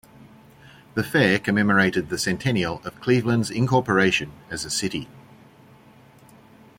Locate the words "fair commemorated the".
1.03-2.17